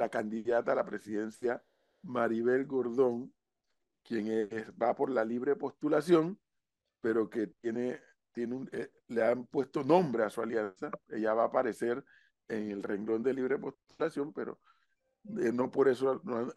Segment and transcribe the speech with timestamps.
[0.00, 1.62] la candidata a la presidencia
[2.02, 3.34] Maribel Gordón,
[4.02, 4.48] quien
[4.80, 6.40] va por la libre postulación,
[7.02, 8.00] pero que tiene,
[8.32, 10.90] tiene un, eh, le han puesto nombre a su alianza.
[11.08, 12.02] Ella va a aparecer
[12.48, 14.58] en el renglón de libre postulación, pero
[15.38, 16.50] eh, no por eso no han,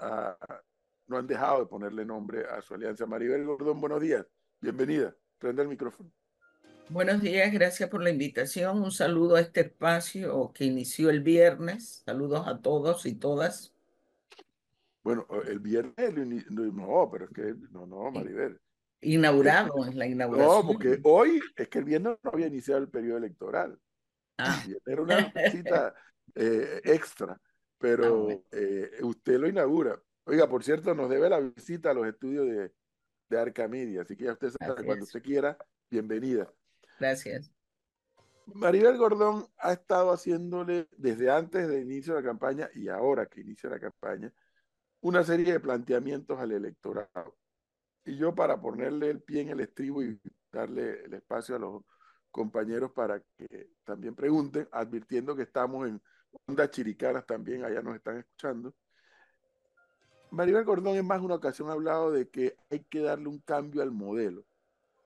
[1.07, 3.05] no han dejado de ponerle nombre a su alianza.
[3.05, 4.25] Maribel Gordón, buenos días,
[4.61, 6.09] bienvenida, prende el micrófono.
[6.89, 8.81] Buenos días, gracias por la invitación.
[8.81, 12.03] Un saludo a este espacio que inició el viernes.
[12.05, 13.73] Saludos a todos y todas.
[15.01, 15.95] Bueno, el viernes,
[16.49, 18.59] no, pero es que, no, no, Maribel.
[19.01, 20.55] Inaugurado, es la inauguración.
[20.55, 23.77] No, porque hoy es que el viernes no había iniciado el periodo electoral.
[24.37, 24.63] Ah.
[24.85, 25.93] Era una cita
[26.35, 27.39] eh, extra,
[27.77, 30.01] pero ah, eh, usted lo inaugura.
[30.25, 32.71] Oiga, por cierto, nos debe la visita a los estudios de,
[33.29, 35.57] de Arcamedia, así que ya usted sabe, cuando usted quiera,
[35.89, 36.49] bienvenida.
[36.99, 37.51] Gracias.
[38.45, 43.41] Maribel Gordón ha estado haciéndole desde antes del inicio de la campaña y ahora que
[43.41, 44.33] inicia la campaña
[45.03, 47.37] una serie de planteamientos al electorado.
[48.05, 50.19] Y yo para ponerle el pie en el estribo y
[50.51, 51.83] darle el espacio a los
[52.31, 56.01] compañeros para que también pregunten, advirtiendo que estamos en
[56.47, 58.73] ondas chiricanas también, allá nos están escuchando.
[60.31, 63.83] Maribel Gordón en más una ocasión ha hablado de que hay que darle un cambio
[63.83, 64.45] al modelo,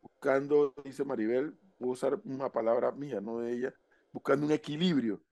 [0.02, 3.74] buscando, dice Maribel, voy a usar una palabra mía, no de ella,
[4.12, 5.24] buscando un equilibrio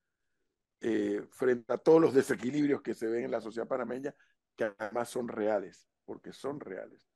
[0.81, 4.13] eh, frente a todos los desequilibrios que se ven en la sociedad panameña,
[4.55, 7.09] que además son reales, porque son reales.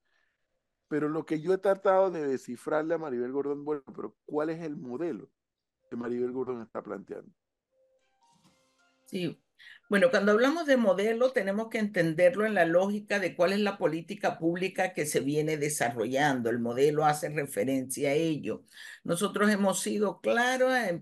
[0.88, 4.61] Pero lo que yo he tratado de descifrarle a Maribel Gordón, bueno, pero ¿cuál es
[4.61, 5.30] el modelo
[5.89, 7.31] que Maribel Gordón está planteando?
[9.05, 9.39] Sí,
[9.89, 13.77] bueno, cuando hablamos de modelo tenemos que entenderlo en la lógica de cuál es la
[13.77, 16.51] política pública que se viene desarrollando.
[16.51, 18.63] El modelo hace referencia a ello.
[19.03, 21.01] Nosotros hemos sido claros en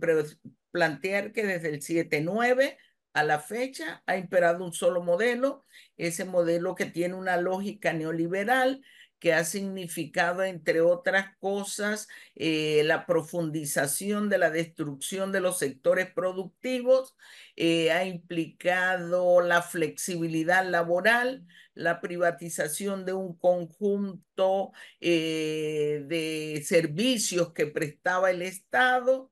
[0.71, 2.77] plantear que desde el 7-9
[3.13, 5.65] a la fecha ha imperado un solo modelo,
[5.97, 8.81] ese modelo que tiene una lógica neoliberal
[9.19, 16.11] que ha significado, entre otras cosas, eh, la profundización de la destrucción de los sectores
[16.13, 17.15] productivos,
[17.55, 27.67] eh, ha implicado la flexibilidad laboral, la privatización de un conjunto eh, de servicios que
[27.67, 29.31] prestaba el Estado,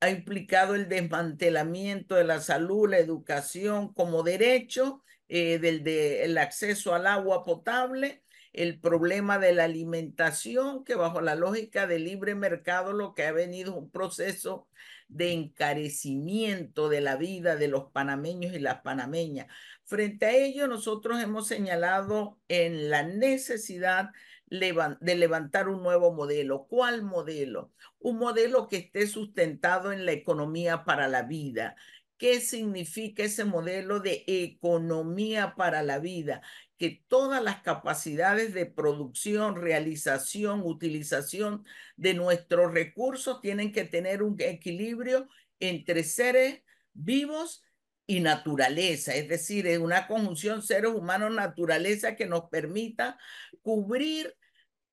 [0.00, 6.94] ha implicado el desmantelamiento de la salud, la educación como derecho, del de, el acceso
[6.94, 12.92] al agua potable, el problema de la alimentación, que bajo la lógica del libre mercado
[12.92, 14.66] lo que ha venido es un proceso
[15.08, 19.46] de encarecimiento de la vida de los panameños y las panameñas.
[19.84, 24.10] Frente a ello, nosotros hemos señalado en la necesidad
[24.48, 26.66] de levantar un nuevo modelo.
[26.68, 27.72] ¿Cuál modelo?
[27.98, 31.76] Un modelo que esté sustentado en la economía para la vida.
[32.16, 36.42] ¿Qué significa ese modelo de economía para la vida?
[36.80, 44.34] Que todas las capacidades de producción, realización, utilización de nuestros recursos tienen que tener un
[44.38, 46.62] equilibrio entre seres
[46.94, 47.62] vivos
[48.06, 53.18] y naturaleza, es decir, es una conjunción seres humanos naturaleza que nos permita
[53.60, 54.34] cubrir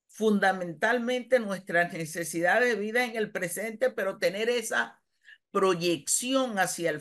[0.08, 5.00] fundamentalmente nuestras necesidades de vida en el presente, pero tener esa
[5.50, 7.00] proyección hacia el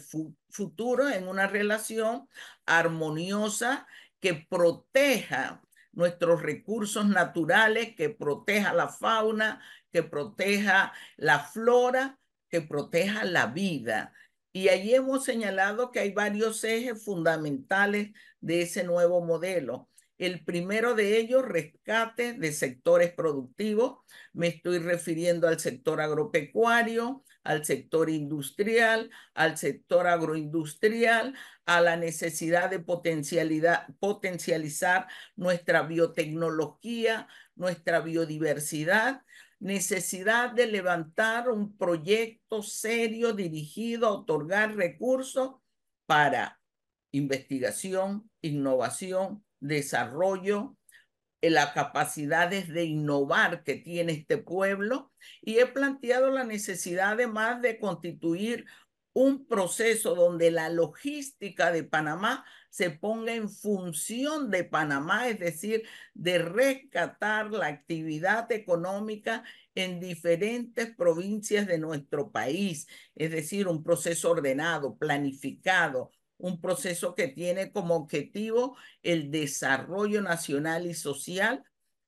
[0.49, 2.29] futuro en una relación
[2.65, 3.85] armoniosa
[4.27, 5.61] que proteja
[5.93, 14.11] nuestros recursos naturales, que proteja la fauna, que proteja la flora, que proteja la vida.
[14.51, 18.11] Y allí hemos señalado que hay varios ejes fundamentales
[18.41, 19.89] de ese nuevo modelo.
[20.17, 23.99] El primero de ellos, rescate de sectores productivos.
[24.33, 31.33] Me estoy refiriendo al sector agropecuario, al sector industrial, al sector agroindustrial,
[31.65, 39.21] a la necesidad de potencialidad, potencializar nuestra biotecnología, nuestra biodiversidad,
[39.59, 45.55] necesidad de levantar un proyecto serio dirigido a otorgar recursos
[46.05, 46.59] para
[47.11, 50.76] investigación, innovación, desarrollo,
[51.49, 55.11] las capacidades de innovar que tiene este pueblo
[55.41, 58.65] y he planteado la necesidad además de constituir
[59.13, 65.81] un proceso donde la logística de Panamá se ponga en función de Panamá, es decir,
[66.13, 74.29] de rescatar la actividad económica en diferentes provincias de nuestro país, es decir, un proceso
[74.29, 81.63] ordenado, planificado, un proceso que tiene como objetivo el desarrollo nacional y social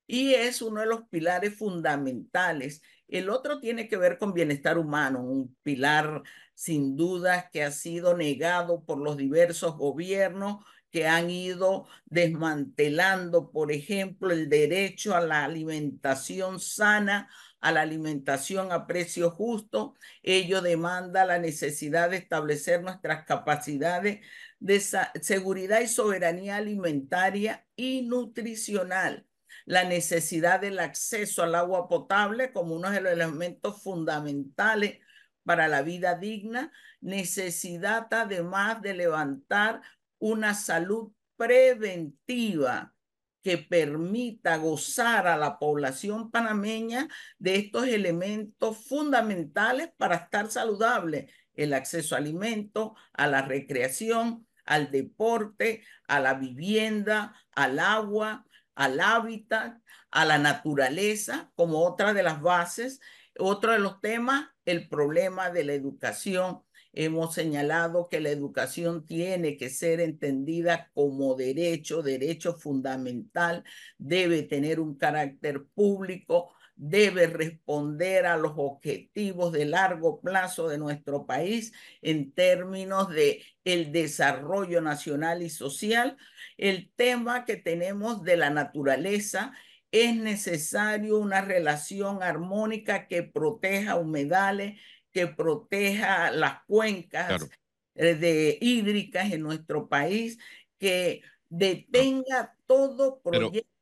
[0.08, 2.81] y es uno de los pilares fundamentales.
[3.08, 6.24] El otro tiene que ver con bienestar humano, un pilar
[6.56, 13.72] sin duda que ha sido negado por los diversos gobiernos que han ido desmantelando, por
[13.72, 17.30] ejemplo, el derecho a la alimentación sana,
[17.62, 19.96] a la alimentación a precio justo.
[20.24, 24.26] Ello demanda la necesidad de establecer nuestras capacidades
[24.60, 24.80] de
[25.22, 29.26] seguridad y soberanía alimentaria y nutricional
[29.66, 35.00] la necesidad del acceso al agua potable como uno de los elementos fundamentales
[35.44, 36.72] para la vida digna,
[37.02, 39.82] necesidad además de levantar
[40.18, 42.96] una salud preventiva
[43.41, 47.07] que permita gozar a la población panameña
[47.38, 54.91] de estos elementos fundamentales para estar saludable, el acceso a alimentos, a la recreación, al
[54.91, 58.45] deporte, a la vivienda, al agua,
[58.75, 59.77] al hábitat,
[60.12, 63.00] a la naturaleza, como otra de las bases.
[63.38, 66.62] Otro de los temas, el problema de la educación.
[66.94, 73.63] Hemos señalado que la educación tiene que ser entendida como derecho, derecho fundamental,
[73.97, 81.25] debe tener un carácter público, debe responder a los objetivos de largo plazo de nuestro
[81.25, 86.18] país en términos de el desarrollo nacional y social.
[86.57, 89.51] El tema que tenemos de la naturaleza
[89.91, 94.80] es necesario una relación armónica que proteja humedales,
[95.12, 97.50] que proteja las cuencas
[97.96, 100.38] eh, de hídricas en nuestro país,
[100.78, 103.80] que detenga todo proyecto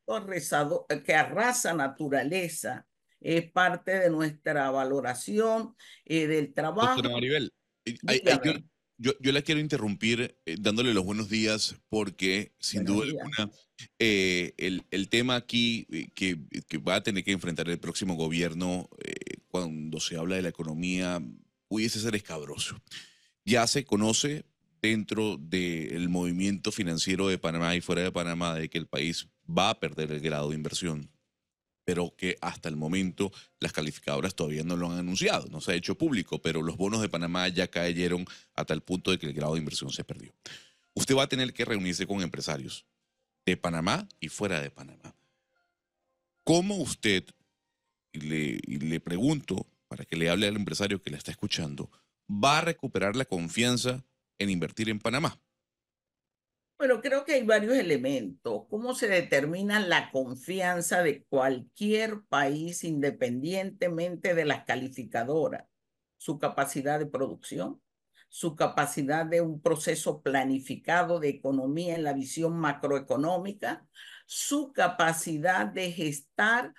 [1.05, 2.87] que arrasa naturaleza.
[3.19, 5.75] Es parte de nuestra valoración
[6.05, 6.95] eh, del trabajo.
[6.95, 7.51] Doctora Maribel,
[7.85, 8.21] eh,
[8.99, 13.51] yo, yo, la quiero interrumpir eh, dándole los buenos días porque sin duda alguna
[13.99, 15.85] el, el, tema aquí
[16.15, 18.89] que, que, va a tener que enfrentar el próximo gobierno
[19.61, 21.21] cuando se habla de la economía
[21.67, 22.79] pudiese ser escabroso.
[23.45, 24.45] Ya se conoce
[24.81, 29.69] dentro del movimiento financiero de Panamá y fuera de Panamá de que el país va
[29.69, 31.09] a perder el grado de inversión
[31.87, 33.31] pero que hasta el momento
[33.61, 36.99] las calificadoras todavía no lo han anunciado, no se ha hecho público, pero los bonos
[36.99, 38.25] de Panamá ya cayeron
[38.55, 40.33] a tal punto de que el grado de inversión se perdió.
[40.95, 42.85] Usted va a tener que reunirse con empresarios
[43.45, 45.15] de Panamá y fuera de Panamá.
[46.43, 47.23] ¿Cómo usted,
[48.11, 51.91] y le, pregunto para que le hable al empresario que le está escuchando,
[52.29, 54.05] va a recuperar la confianza
[54.39, 55.39] en invertir en Panamá?
[56.77, 58.65] Bueno, creo que hay varios elementos.
[58.69, 65.65] ¿Cómo se determina la confianza de cualquier país independientemente de las calificadoras?
[66.17, 67.81] Su capacidad de producción,
[68.29, 73.87] su capacidad de un proceso planificado de economía en la visión macroeconómica,
[74.27, 76.73] su capacidad de gestar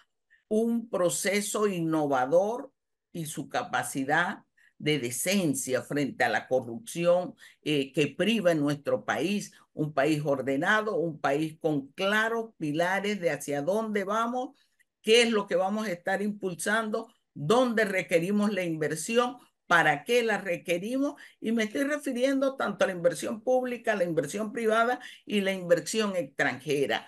[0.49, 2.73] un proceso innovador
[3.13, 4.45] y su capacidad
[4.79, 10.97] de decencia frente a la corrupción eh, que priva en nuestro país, un país ordenado,
[10.97, 14.57] un país con claros pilares de hacia dónde vamos,
[15.03, 20.39] qué es lo que vamos a estar impulsando, dónde requerimos la inversión, para qué la
[20.39, 25.53] requerimos y me estoy refiriendo tanto a la inversión pública, la inversión privada y la
[25.53, 27.07] inversión extranjera.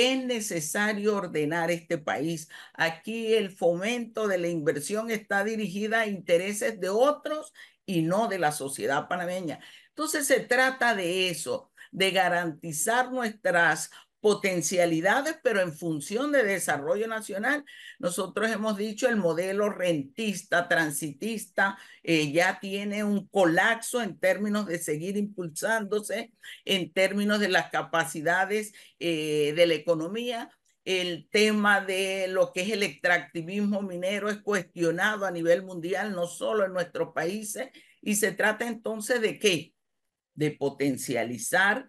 [0.00, 2.48] Es necesario ordenar este país.
[2.74, 7.52] Aquí el fomento de la inversión está dirigida a intereses de otros
[7.84, 9.58] y no de la sociedad panameña.
[9.88, 17.64] Entonces se trata de eso, de garantizar nuestras potencialidades, pero en función de desarrollo nacional.
[17.98, 24.78] Nosotros hemos dicho el modelo rentista, transitista, eh, ya tiene un colapso en términos de
[24.78, 26.32] seguir impulsándose,
[26.64, 30.50] en términos de las capacidades eh, de la economía.
[30.84, 36.26] El tema de lo que es el extractivismo minero es cuestionado a nivel mundial, no
[36.26, 37.68] solo en nuestros países,
[38.00, 39.74] y se trata entonces de qué?
[40.34, 41.88] De potencializar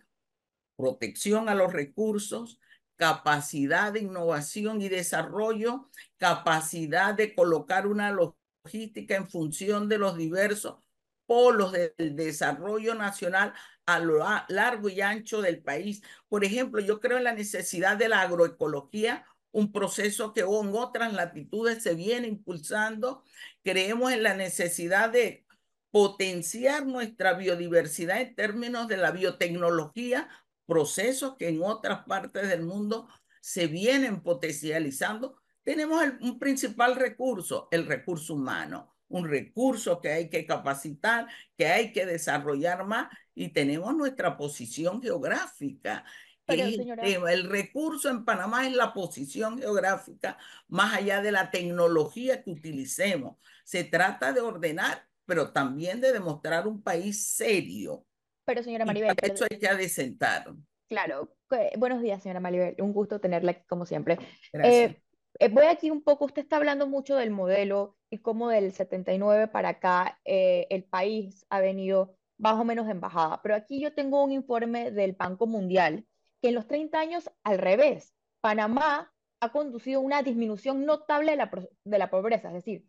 [0.79, 2.57] protección a los recursos,
[2.95, 10.77] capacidad de innovación y desarrollo, capacidad de colocar una logística en función de los diversos
[11.25, 13.53] polos del desarrollo nacional
[13.85, 16.01] a lo largo y ancho del país.
[16.29, 21.13] Por ejemplo, yo creo en la necesidad de la agroecología, un proceso que en otras
[21.13, 23.23] latitudes se viene impulsando.
[23.63, 25.45] Creemos en la necesidad de
[25.91, 30.29] potenciar nuestra biodiversidad en términos de la biotecnología
[30.69, 33.09] procesos que en otras partes del mundo
[33.41, 40.45] se vienen potencializando, tenemos un principal recurso, el recurso humano, un recurso que hay que
[40.45, 46.05] capacitar, que hay que desarrollar más y tenemos nuestra posición geográfica.
[46.47, 53.37] El recurso en Panamá es la posición geográfica, más allá de la tecnología que utilicemos.
[53.63, 58.05] Se trata de ordenar, pero también de demostrar un país serio.
[58.49, 59.15] Pero señora Maribel.
[59.21, 60.51] eso hay que adecentar.
[60.87, 61.29] Claro.
[61.77, 62.75] Buenos días, señora Maribel.
[62.79, 64.17] Un gusto tenerla aquí como siempre.
[64.53, 64.99] Eh,
[65.37, 69.49] eh, voy aquí un poco, usted está hablando mucho del modelo y cómo del 79
[69.49, 73.39] para acá eh, el país ha venido más o menos en bajada.
[73.43, 76.07] Pero aquí yo tengo un informe del Banco Mundial
[76.41, 81.51] que en los 30 años, al revés, Panamá ha conducido una disminución notable de la,
[81.83, 82.47] de la pobreza.
[82.47, 82.83] Es decir,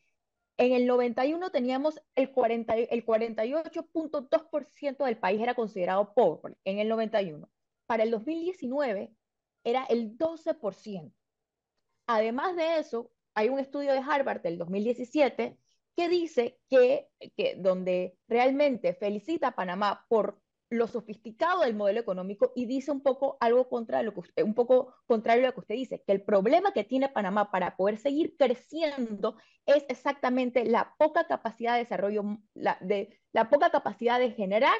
[0.60, 6.88] en el 91 teníamos el, 40, el 48.2% del país era considerado pobre, en el
[6.90, 7.48] 91.
[7.86, 9.10] Para el 2019
[9.64, 11.14] era el 12%.
[12.06, 15.56] Además de eso, hay un estudio de Harvard del 2017
[15.96, 20.39] que dice que, que donde realmente felicita a Panamá por
[20.70, 24.94] lo sofisticado del modelo económico y dice un poco algo contra lo que un poco
[25.06, 28.36] contrario a lo que usted dice, que el problema que tiene Panamá para poder seguir
[28.38, 29.36] creciendo
[29.66, 34.76] es exactamente la poca capacidad de desarrollo, la, de, la poca capacidad de generar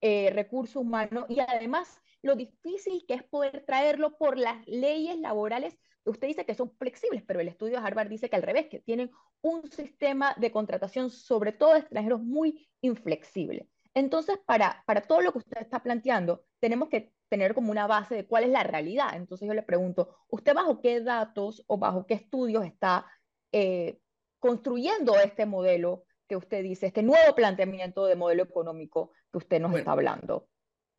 [0.00, 5.76] eh, recursos humanos y además lo difícil que es poder traerlo por las leyes laborales.
[6.04, 8.78] Usted dice que son flexibles, pero el estudio de Harvard dice que al revés, que
[8.78, 9.10] tienen
[9.42, 13.68] un sistema de contratación, sobre todo extranjeros, muy inflexible.
[13.96, 18.14] Entonces, para, para todo lo que usted está planteando, tenemos que tener como una base
[18.14, 19.16] de cuál es la realidad.
[19.16, 23.06] Entonces yo le pregunto, ¿usted bajo qué datos o bajo qué estudios está
[23.52, 23.98] eh,
[24.38, 29.74] construyendo este modelo que usted dice, este nuevo planteamiento de modelo económico que usted nos
[29.74, 30.46] está hablando?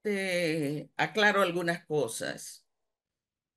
[0.01, 2.65] Te aclaro algunas cosas.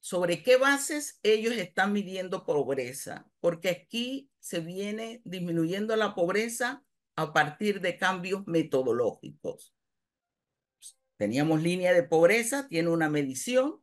[0.00, 3.26] ¿Sobre qué bases ellos están midiendo pobreza?
[3.40, 6.84] Porque aquí se viene disminuyendo la pobreza
[7.16, 9.74] a partir de cambios metodológicos.
[11.16, 13.82] Teníamos línea de pobreza, tiene una medición.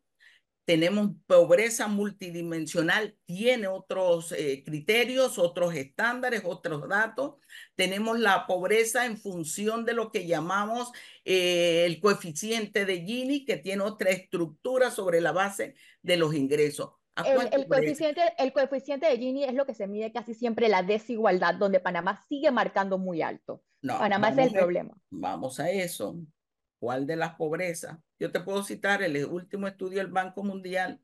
[0.65, 7.35] Tenemos pobreza multidimensional, tiene otros eh, criterios, otros estándares, otros datos.
[7.75, 10.91] Tenemos la pobreza en función de lo que llamamos
[11.23, 16.96] eh, el coeficiente de Gini, que tiene otra estructura sobre la base de los ingresos.
[17.25, 21.55] El, coeficiente, el coeficiente de Gini es lo que se mide casi siempre la desigualdad,
[21.55, 23.63] donde Panamá sigue marcando muy alto.
[23.81, 24.95] No, Panamá es el problema.
[25.09, 26.17] Vamos a eso.
[26.79, 27.97] ¿Cuál de las pobrezas?
[28.19, 31.01] Yo te puedo citar el último estudio del Banco Mundial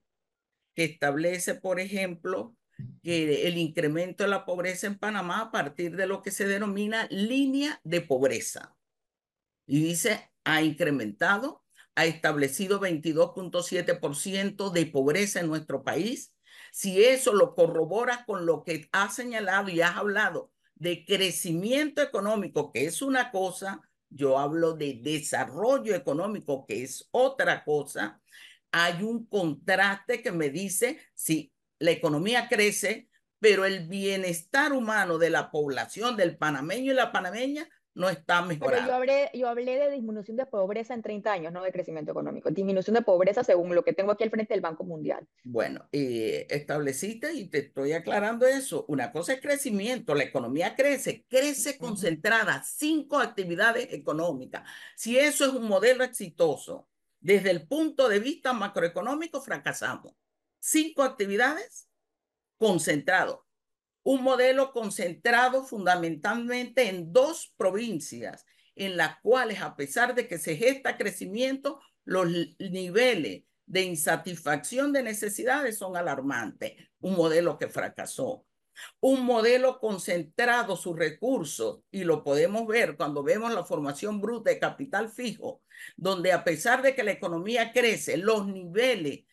[0.76, 2.56] que establece, por ejemplo,
[3.02, 7.08] que el incremento de la pobreza en Panamá a partir de lo que se denomina
[7.10, 8.76] línea de pobreza.
[9.66, 11.63] Y dice, ha incrementado
[11.96, 16.34] ha establecido 22.7% de pobreza en nuestro país,
[16.72, 22.72] si eso lo corroboras con lo que has señalado y has hablado de crecimiento económico,
[22.72, 28.22] que es una cosa, yo hablo de desarrollo económico, que es otra cosa,
[28.72, 33.08] hay un contraste que me dice si la economía crece,
[33.40, 38.78] pero el bienestar humano de la población, del panameño y la panameña, no está mejorando.
[38.78, 42.12] Pero yo hablé, yo hablé de disminución de pobreza en 30 años, no de crecimiento
[42.12, 42.50] económico.
[42.50, 45.28] Disminución de pobreza según lo que tengo aquí al frente del Banco Mundial.
[45.44, 48.86] Bueno, eh, estableciste y te estoy aclarando eso.
[48.88, 54.64] Una cosa es crecimiento, la economía crece, crece concentrada, cinco actividades económicas.
[54.96, 56.88] Si eso es un modelo exitoso,
[57.20, 60.14] desde el punto de vista macroeconómico, fracasamos.
[60.60, 61.88] Cinco actividades
[62.58, 63.40] concentrados
[64.04, 68.46] un modelo concentrado fundamentalmente en dos provincias,
[68.76, 72.28] en las cuales, a pesar de que se gesta crecimiento, los
[72.60, 76.74] niveles de insatisfacción de necesidades son alarmantes.
[77.00, 78.46] Un modelo que fracasó.
[79.00, 84.60] Un modelo concentrado sus recursos, y lo podemos ver cuando vemos la formación bruta de
[84.60, 85.62] capital fijo,
[85.96, 89.26] donde a pesar de que la economía crece, los niveles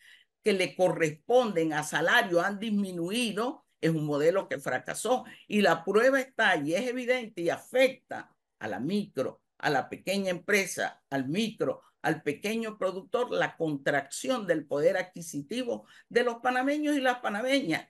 [0.43, 6.21] que le corresponden a salario han disminuido, es un modelo que fracasó y la prueba
[6.21, 11.81] está y es evidente y afecta a la micro, a la pequeña empresa, al micro,
[12.03, 17.87] al pequeño productor, la contracción del poder adquisitivo de los panameños y las panameñas,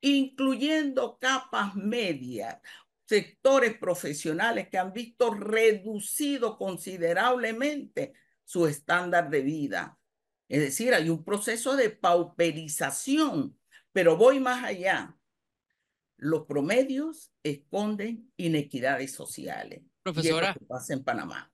[0.00, 2.58] incluyendo capas medias,
[3.06, 9.98] sectores profesionales que han visto reducido considerablemente su estándar de vida.
[10.48, 13.58] Es decir, hay un proceso de pauperización,
[13.92, 15.16] pero voy más allá
[16.16, 19.82] los promedios esconden inequidades sociales.
[20.02, 20.54] Profesora.
[20.68, 21.50] pasa en Panamá.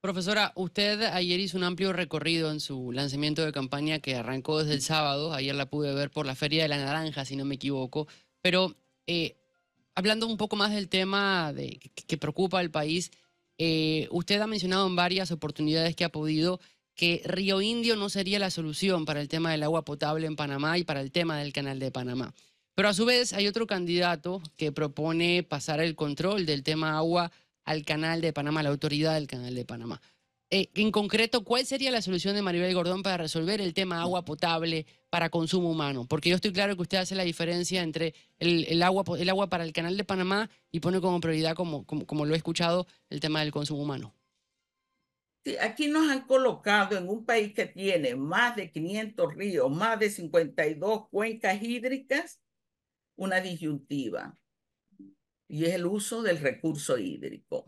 [0.00, 4.74] Profesora, usted ayer hizo un amplio recorrido en su lanzamiento de campaña que arrancó desde
[4.74, 5.32] el sábado.
[5.32, 8.06] Ayer la pude ver por la Feria de la Naranja, si no me equivoco.
[8.42, 9.36] Pero eh,
[9.94, 13.12] hablando un poco más del tema de, que, preocupa al país,
[13.56, 16.60] eh, usted ha mencionado en varias oportunidades que ha podido
[16.94, 20.76] que Río Indio no sería la solución para el tema del agua potable en Panamá
[20.78, 22.34] y para el tema del canal de Panamá.
[22.74, 27.30] Pero a su vez hay otro candidato que propone pasar el control del tema agua
[27.64, 30.00] al canal de Panamá, la autoridad del canal de Panamá.
[30.50, 34.24] Eh, en concreto, ¿cuál sería la solución de Maribel Gordón para resolver el tema agua
[34.24, 36.06] potable para consumo humano?
[36.06, 39.64] Porque yo estoy claro que usted hace la diferencia entre el, agua, el agua para
[39.64, 43.40] el canal de Panamá y pone como prioridad, como, como, lo he escuchado, el tema
[43.40, 44.14] del consumo humano.
[45.44, 49.98] Sí, aquí nos han colocado en un país que tiene más de 500 ríos, más
[49.98, 52.40] de 52 cuencas hídricas,
[53.16, 54.36] una disyuntiva,
[55.48, 57.64] y es el uso del recurso hídrico.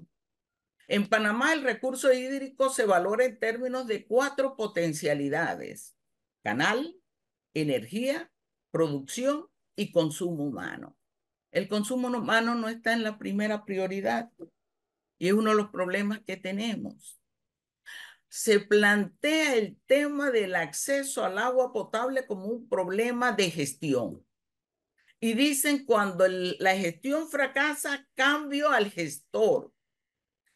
[0.88, 5.96] En Panamá el recurso hídrico se valora en términos de cuatro potencialidades,
[6.42, 6.96] canal,
[7.54, 8.30] energía,
[8.70, 10.96] producción y consumo humano.
[11.50, 14.30] El consumo humano no está en la primera prioridad
[15.18, 17.20] y es uno de los problemas que tenemos.
[18.28, 24.25] Se plantea el tema del acceso al agua potable como un problema de gestión.
[25.18, 29.72] Y dicen cuando la gestión fracasa, cambio al gestor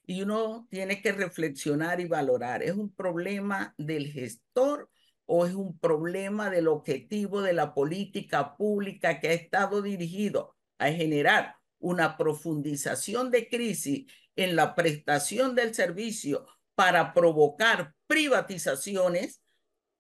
[0.05, 4.91] y uno tiene que reflexionar y valorar, ¿es un problema del gestor
[5.25, 10.89] o es un problema del objetivo de la política pública que ha estado dirigido a
[10.91, 19.41] generar una profundización de crisis en la prestación del servicio para provocar privatizaciones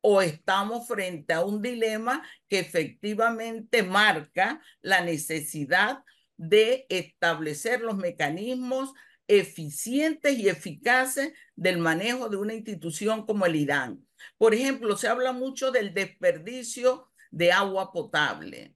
[0.00, 6.04] o estamos frente a un dilema que efectivamente marca la necesidad
[6.36, 8.92] de establecer los mecanismos
[9.28, 14.04] eficientes y eficaces del manejo de una institución como el IDAN.
[14.38, 18.74] Por ejemplo, se habla mucho del desperdicio de agua potable.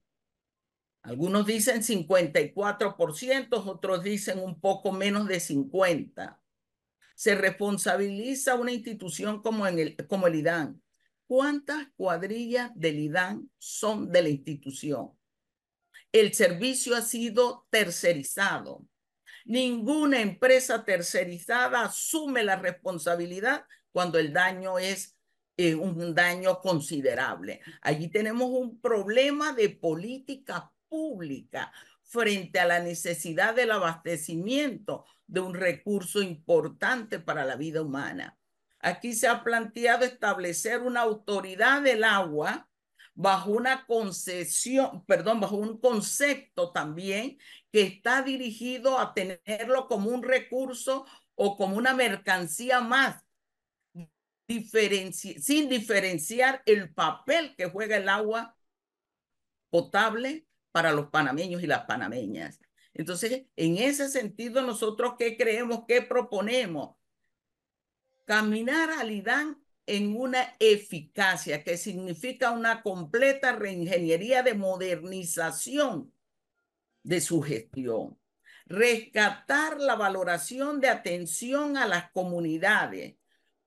[1.02, 6.38] Algunos dicen 54%, otros dicen un poco menos de 50%.
[7.16, 10.83] Se responsabiliza una institución como, el, como el IDAN.
[11.26, 15.12] ¿Cuántas cuadrillas del IDAN son de la institución?
[16.12, 18.86] El servicio ha sido tercerizado
[19.44, 25.18] Ninguna empresa tercerizada asume la responsabilidad cuando el daño es
[25.58, 27.60] eh, un daño considerable.
[27.82, 31.70] Allí tenemos un problema de política pública
[32.02, 38.38] frente a la necesidad del abastecimiento de un recurso importante para la vida humana.
[38.84, 42.68] Aquí se ha planteado establecer una autoridad del agua
[43.14, 47.38] bajo una concesión, perdón, bajo un concepto también
[47.72, 53.24] que está dirigido a tenerlo como un recurso o como una mercancía más,
[54.46, 58.54] sin diferenciar el papel que juega el agua
[59.70, 62.60] potable para los panameños y las panameñas.
[62.92, 66.96] Entonces, en ese sentido, nosotros qué creemos, qué proponemos?
[68.24, 76.12] Caminar al IDAN en una eficacia que significa una completa reingeniería de modernización
[77.02, 78.18] de su gestión.
[78.66, 83.16] Rescatar la valoración de atención a las comunidades,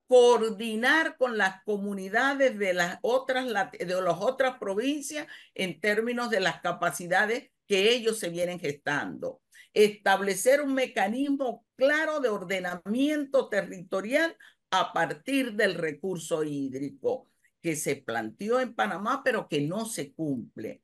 [0.08, 6.60] coordinar con las comunidades de las otras, de las otras provincias en términos de las
[6.60, 9.40] capacidades que ellos se vienen gestando.
[9.78, 14.36] Establecer un mecanismo claro de ordenamiento territorial
[14.72, 17.30] a partir del recurso hídrico
[17.62, 20.82] que se planteó en Panamá, pero que no se cumple.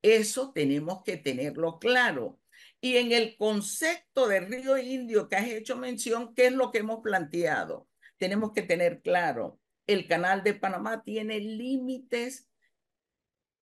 [0.00, 2.40] Eso tenemos que tenerlo claro.
[2.80, 6.78] Y en el concepto de río indio que has hecho mención, ¿qué es lo que
[6.78, 7.88] hemos planteado?
[8.16, 12.48] Tenemos que tener claro, el canal de Panamá tiene límites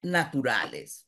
[0.02, 1.07] naturales.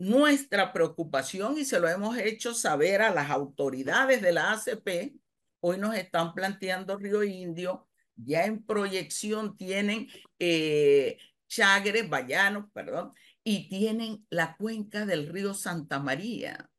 [0.00, 5.20] Nuestra preocupación, y se lo hemos hecho saber a las autoridades de la ACP,
[5.62, 7.86] Hoy nos están planteando Río Indio,
[8.16, 10.08] ya en proyección tienen
[10.38, 13.12] eh, Chagres, Vallanos, perdón,
[13.44, 16.70] y tienen la cuenca del río Santa María.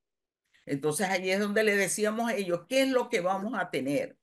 [0.65, 4.17] Entonces allí es donde le decíamos a ellos, ¿qué es lo que vamos a tener?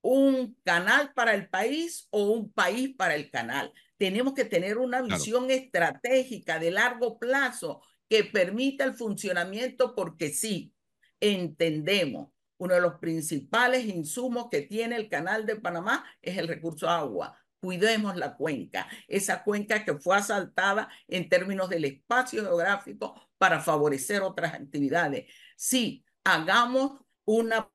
[0.00, 3.72] ¿Un canal para el país o un país para el canal?
[3.98, 10.74] Tenemos que tener una visión estratégica de largo plazo que permita el funcionamiento porque sí,
[11.20, 16.88] entendemos uno de los principales insumos que tiene el canal de Panamá es el recurso
[16.88, 17.38] agua.
[17.60, 24.22] Cuidemos la cuenca, esa cuenca que fue asaltada en términos del espacio geográfico para favorecer
[24.22, 25.32] otras actividades.
[25.56, 27.70] Sí, hagamos una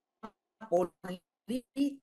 [0.70, 2.02] política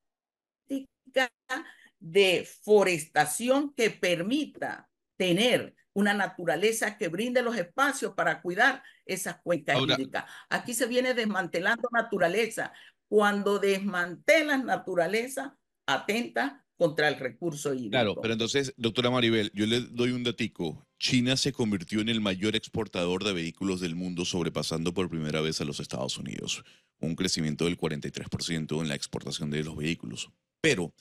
[1.98, 9.81] de forestación que permita tener una naturaleza que brinde los espacios para cuidar esas cuencas
[9.81, 10.24] hídricas.
[10.48, 12.72] Aquí se viene desmantelando naturaleza.
[13.09, 17.90] Cuando desmantelas naturaleza, atenta contra el recurso hídrico.
[17.90, 20.87] Claro, pero entonces, doctora Maribel, yo le doy un datico.
[20.98, 25.61] China se convirtió en el mayor exportador de vehículos del mundo, sobrepasando por primera vez
[25.61, 26.64] a los Estados Unidos.
[26.98, 30.31] Un crecimiento del 43% en la exportación de los vehículos.
[30.61, 30.94] Pero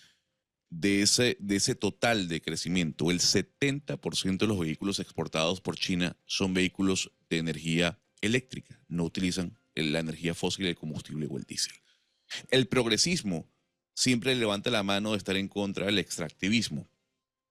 [0.69, 6.17] de ese, de ese total de crecimiento, el 70% de los vehículos exportados por China
[6.25, 11.73] son vehículos de energía eléctrica, no utilizan la energía fósil, el combustible o el diésel.
[12.49, 13.49] El progresismo
[13.95, 16.89] siempre levanta la mano de estar en contra del extractivismo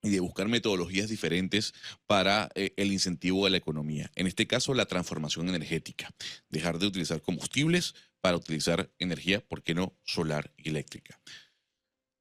[0.02, 1.74] y de buscar metodologías diferentes
[2.07, 4.11] para eh, el incentivo de la economía.
[4.14, 6.14] En este caso, la transformación energética.
[6.48, 9.96] Dejar de utilizar combustibles para utilizar energía, ¿por qué no?
[10.04, 11.20] Solar y eléctrica.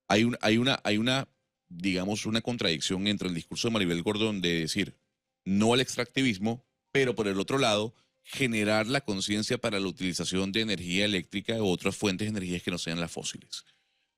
[0.07, 1.27] Hay, hay, una, hay una,
[1.69, 4.97] digamos, una contradicción entre el discurso de Maribel Gordón de decir
[5.45, 7.93] no al extractivismo, pero por el otro lado,
[8.23, 12.71] generar la conciencia para la utilización de energía eléctrica u otras fuentes de energía que
[12.71, 13.65] no sean las fósiles.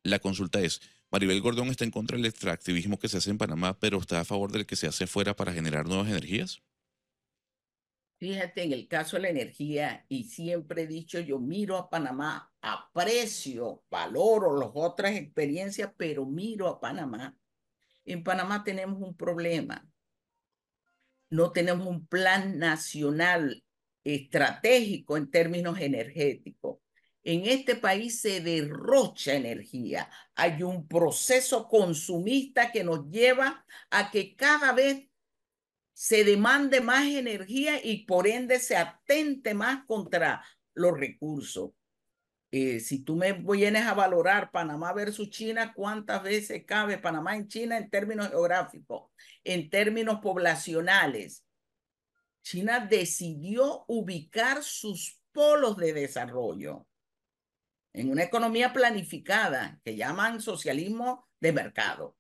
[0.04, 3.80] La consulta es, Maribel Gordón está en contra del extractivismo que se hace en Panamá,
[3.80, 6.62] pero está a favor del que se hace fuera para generar nuevas energías.
[8.20, 12.52] Fíjate, en el caso de la energía, y siempre he dicho, yo miro a Panamá,
[12.60, 17.38] aprecio, valoro las otras experiencias, pero miro a Panamá.
[18.04, 19.88] En Panamá tenemos un problema.
[21.30, 23.64] No tenemos un plan nacional
[24.04, 26.80] estratégico en términos energéticos.
[27.24, 30.10] En este país se derrocha energía.
[30.36, 35.09] Hay un proceso consumista que nos lleva a que cada vez
[36.00, 41.72] se demande más energía y por ende se atente más contra los recursos.
[42.52, 47.50] Eh, si tú me vienes a valorar Panamá versus China, ¿cuántas veces cabe Panamá en
[47.50, 49.12] China en términos geográficos,
[49.44, 51.44] en términos poblacionales?
[52.44, 56.88] China decidió ubicar sus polos de desarrollo
[57.92, 62.16] en una economía planificada que llaman socialismo de mercado.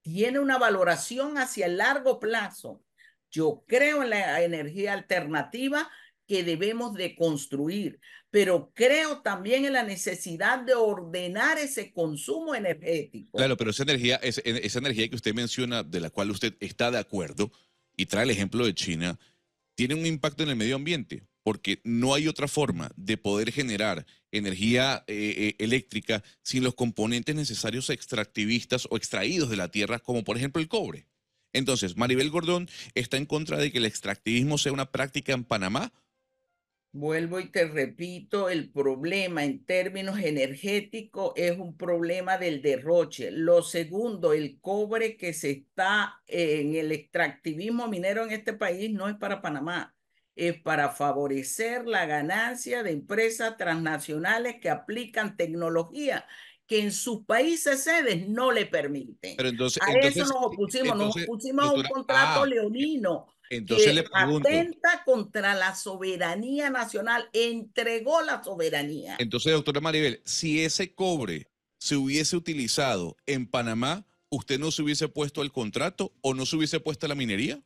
[0.00, 2.82] Tiene una valoración hacia el largo plazo.
[3.30, 5.88] Yo creo en la energía alternativa
[6.26, 13.36] que debemos de construir, pero creo también en la necesidad de ordenar ese consumo energético.
[13.36, 16.90] Claro, pero esa energía, esa, esa energía que usted menciona, de la cual usted está
[16.90, 17.50] de acuerdo,
[17.96, 19.18] y trae el ejemplo de China,
[19.74, 24.06] tiene un impacto en el medio ambiente, porque no hay otra forma de poder generar
[24.30, 30.22] energía eh, eh, eléctrica sin los componentes necesarios extractivistas o extraídos de la tierra, como
[30.22, 31.06] por ejemplo el cobre.
[31.52, 35.92] Entonces, Maribel Gordón está en contra de que el extractivismo sea una práctica en Panamá
[36.92, 43.30] Vuelvo y te repito, el problema en términos energéticos es un problema del derroche.
[43.30, 49.08] Lo segundo, el cobre que se está en el extractivismo minero en este país no
[49.08, 49.94] es para Panamá,
[50.34, 56.26] es para favorecer la ganancia de empresas transnacionales que aplican tecnología
[56.70, 59.36] que en sus países sedes no le permiten.
[59.36, 64.04] Pero entonces, a eso nos opusimos, nos opusimos a un contrato ah, leonino entonces le
[64.04, 69.16] pregunto, atenta contra la soberanía nacional, entregó la soberanía.
[69.18, 71.48] Entonces, doctora Maribel, si ese cobre
[71.80, 76.54] se hubiese utilizado en Panamá, ¿usted no se hubiese puesto el contrato o no se
[76.54, 77.60] hubiese puesto la minería?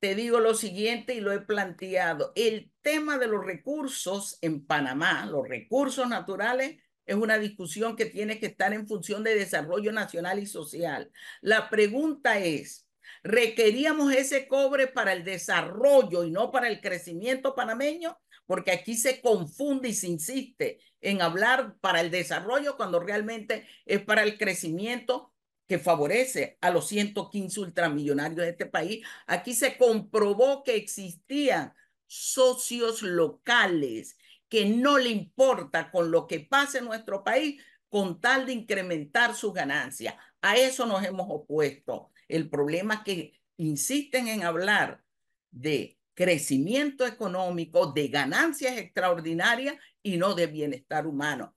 [0.00, 2.32] Te digo lo siguiente y lo he planteado.
[2.34, 8.38] El tema de los recursos en Panamá, los recursos naturales, es una discusión que tiene
[8.38, 11.10] que estar en función de desarrollo nacional y social.
[11.40, 12.86] La pregunta es,
[13.22, 19.22] requeríamos ese cobre para el desarrollo y no para el crecimiento panameño, porque aquí se
[19.22, 25.32] confunde y se insiste en hablar para el desarrollo cuando realmente es para el crecimiento
[25.66, 29.02] que favorece a los 115 ultramillonarios de este país.
[29.26, 31.72] Aquí se comprobó que existían
[32.06, 34.17] socios locales
[34.48, 39.34] que no le importa con lo que pase en nuestro país con tal de incrementar
[39.34, 40.14] sus ganancias.
[40.42, 42.10] A eso nos hemos opuesto.
[42.28, 45.02] El problema es que insisten en hablar
[45.50, 51.56] de crecimiento económico, de ganancias extraordinarias y no de bienestar humano.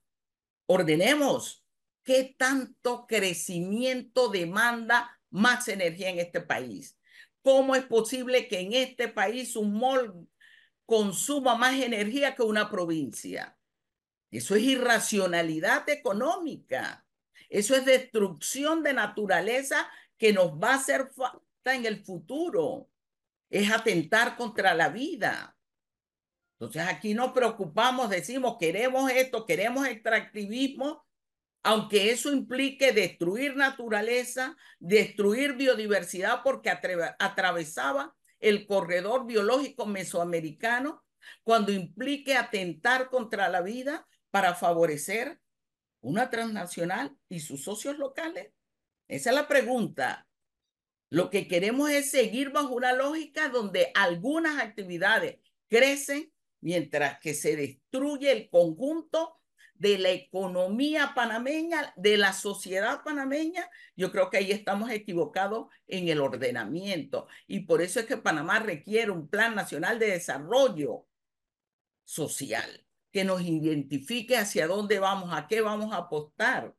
[0.66, 1.64] Ordenemos
[2.04, 6.98] qué tanto crecimiento demanda más energía en este país.
[7.42, 10.28] ¿Cómo es posible que en este país un mall
[10.92, 13.56] consuma más energía que una provincia?
[14.30, 17.06] Eso es irracionalidad económica.
[17.48, 22.90] Eso es destrucción de naturaleza que nos va a hacer falta en el futuro.
[23.48, 25.56] Es atentar contra la vida.
[26.58, 31.06] Entonces aquí nos preocupamos, decimos, queremos esto, queremos extractivismo,
[31.62, 41.02] aunque eso implique destruir naturaleza, destruir biodiversidad porque atravesaba el corredor biológico mesoamericano,
[41.44, 45.40] cuando implique atentar contra la vida para favorecer
[46.00, 48.52] una transnacional y sus socios locales.
[49.08, 50.26] Esa es la pregunta.
[51.08, 57.54] Lo que queremos es seguir bajo una lógica donde algunas actividades crecen mientras que se
[57.54, 59.41] destruye el conjunto
[59.82, 66.08] de la economía panameña, de la sociedad panameña, yo creo que ahí estamos equivocados en
[66.08, 67.26] el ordenamiento.
[67.48, 71.04] Y por eso es que Panamá requiere un plan nacional de desarrollo
[72.04, 76.76] social que nos identifique hacia dónde vamos, a qué vamos a apostar.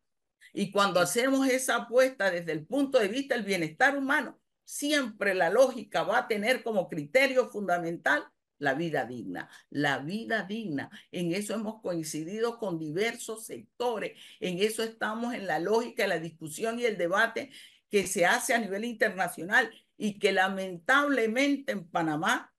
[0.54, 5.50] Y cuando hacemos esa apuesta desde el punto de vista del bienestar humano, siempre la
[5.50, 8.26] lógica va a tener como criterio fundamental
[8.60, 10.90] la vida digna, la vida digna.
[11.12, 16.80] En eso hemos coincidido con diversos sectores, en eso estamos en la lógica, la discusión
[16.80, 17.52] y el debate
[17.90, 22.54] que se hace a nivel internacional y que lamentablemente en Panamá,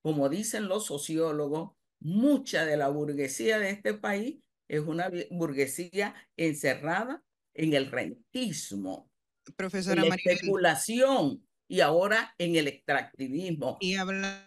[0.00, 7.22] como dicen los sociólogos, mucha de la burguesía de este país es una burguesía encerrada
[7.54, 9.10] en el rentismo,
[9.56, 13.78] Profesora en la especulación y ahora en el extractivismo.
[13.80, 14.45] Y habla...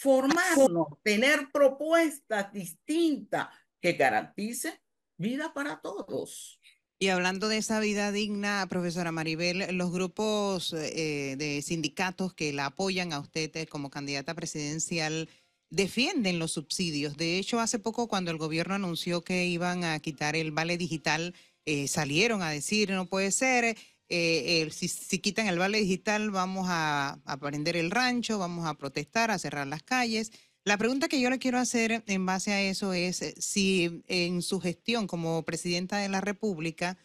[0.00, 3.48] Formarnos, tener propuestas distintas
[3.80, 4.74] que garanticen
[5.16, 6.60] vida para todos.
[7.00, 12.66] Y hablando de esa vida digna, profesora Maribel, los grupos eh, de sindicatos que la
[12.66, 15.28] apoyan a usted como candidata presidencial
[15.70, 17.16] defienden los subsidios.
[17.16, 21.34] De hecho, hace poco cuando el gobierno anunció que iban a quitar el vale digital,
[21.66, 23.76] eh, salieron a decir, no puede ser,
[24.08, 29.30] eh, si, quitan el vale digital vamos a, a prender el rancho, vamos a protestar,
[29.30, 30.32] a cerrar las calles.
[30.64, 34.42] La pregunta que yo le quiero hacer en base a eso es eh, si en
[34.42, 36.98] su gestión como presidenta de la República,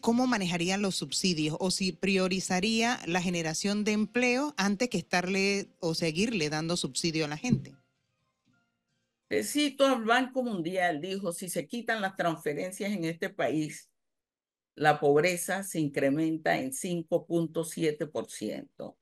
[0.00, 5.94] ¿cómo manejarían los subsidios o si priorizaría la generación de empleo antes que estarle o
[5.94, 7.74] seguirle dando subsidio a la gente?
[9.42, 13.91] Cito el Banco Mundial dijo, si se quitan las transferencias en este país,
[14.74, 18.96] la pobreza se incrementa en 5.7%.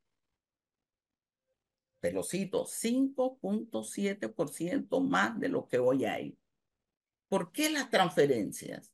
[2.00, 6.38] Te lo cito, 5.7% más de lo que hoy hay.
[7.28, 8.90] ¿Por qué las transferencias?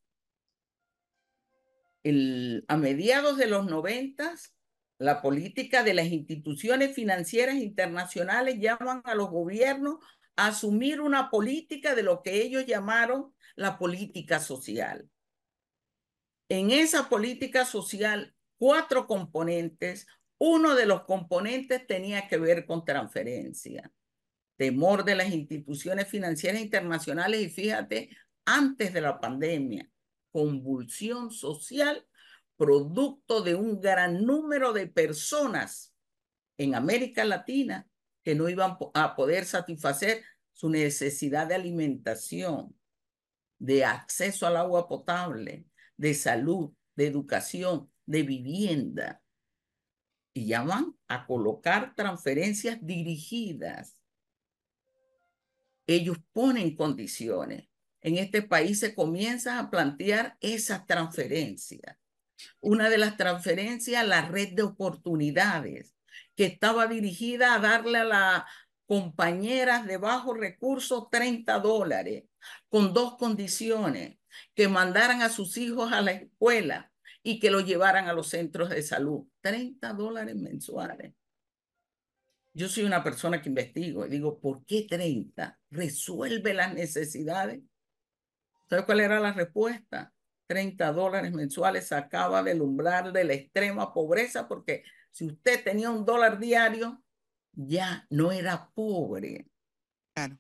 [2.69, 4.55] A mediados de los noventas,
[4.99, 9.99] la política de las instituciones financieras internacionales llaman a los gobiernos
[10.37, 15.09] asumir una política de lo que ellos llamaron la política social.
[16.49, 20.07] En esa política social, cuatro componentes.
[20.39, 23.91] Uno de los componentes tenía que ver con transferencia,
[24.57, 28.11] temor de las instituciones financieras internacionales y fíjate,
[28.45, 29.91] antes de la pandemia,
[30.31, 32.07] convulsión social
[32.57, 35.95] producto de un gran número de personas
[36.59, 37.87] en América Latina
[38.23, 42.75] que no iban a poder satisfacer su necesidad de alimentación,
[43.59, 49.23] de acceso al agua potable, de salud, de educación, de vivienda.
[50.35, 54.03] Y llaman a colocar transferencias dirigidas.
[55.87, 57.69] Ellos ponen condiciones.
[58.03, 61.97] En este país se comienza a plantear esas transferencias.
[62.61, 65.95] Una de las transferencias, la red de oportunidades,
[66.35, 68.45] que estaba dirigida a darle a las
[68.87, 72.25] compañeras de bajos recursos 30 dólares,
[72.69, 74.19] con dos condiciones,
[74.55, 78.71] que mandaran a sus hijos a la escuela y que los llevaran a los centros
[78.71, 79.27] de salud.
[79.41, 81.15] 30 dólares mensuales.
[82.55, 85.59] Yo soy una persona que investigo y digo, ¿por qué 30?
[85.71, 87.61] ¿Resuelve las necesidades?
[88.69, 90.13] ¿Sabes cuál era la respuesta?
[90.47, 96.05] 30 dólares mensuales sacaba del umbral de la extrema pobreza porque si usted tenía un
[96.05, 97.03] dólar diario,
[97.53, 99.49] ya no era pobre.
[100.15, 100.39] Claro.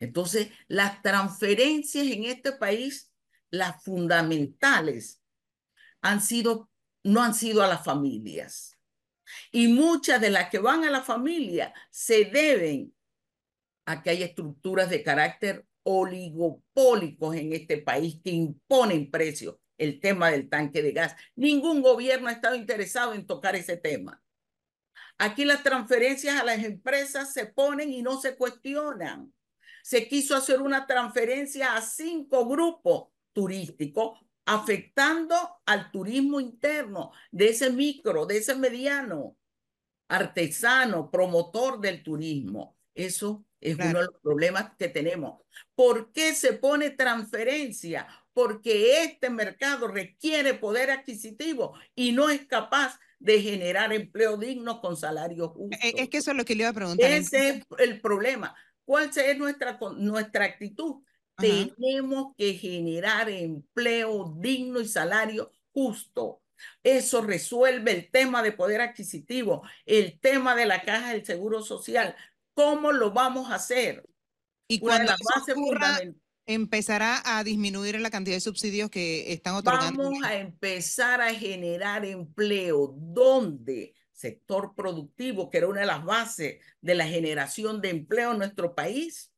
[0.00, 3.12] Entonces, las transferencias en este país,
[3.50, 5.22] las fundamentales,
[6.02, 6.70] han sido,
[7.02, 8.78] no han sido a las familias.
[9.50, 12.94] Y muchas de las que van a la familia se deben
[13.86, 20.30] a que hay estructuras de carácter oligopólicos en este país que imponen precios el tema
[20.30, 21.16] del tanque de gas.
[21.36, 24.22] Ningún gobierno ha estado interesado en tocar ese tema.
[25.18, 29.32] Aquí las transferencias a las empresas se ponen y no se cuestionan.
[29.84, 37.70] Se quiso hacer una transferencia a cinco grupos turísticos, afectando al turismo interno, de ese
[37.70, 39.36] micro, de ese mediano,
[40.08, 42.78] artesano, promotor del turismo.
[42.94, 45.42] Eso es uno de los problemas que tenemos.
[45.74, 48.06] ¿Por qué se pone transferencia?
[48.34, 54.96] porque este mercado requiere poder adquisitivo y no es capaz de generar empleo digno con
[54.96, 55.80] salarios justos.
[55.82, 57.10] Es que eso es lo que le iba a preguntar.
[57.10, 58.54] Ese es el problema.
[58.84, 61.02] ¿Cuál es nuestra, nuestra actitud?
[61.36, 66.42] Tenemos que generar empleo digno y salario justo.
[66.82, 72.14] Eso resuelve el tema de poder adquisitivo, el tema de la caja del seguro social.
[72.54, 74.08] ¿Cómo lo vamos a hacer?
[74.68, 75.12] Y cuando
[75.50, 75.98] ocurra,
[76.46, 80.04] empezará a disminuir la cantidad de subsidios que están otorgando.
[80.04, 82.94] Vamos a empezar a generar empleo.
[82.96, 83.94] ¿Dónde?
[84.14, 88.74] Sector productivo, que era una de las bases de la generación de empleo en nuestro
[88.74, 89.34] país